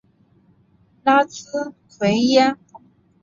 [1.03, 2.57] 拉兹奎耶。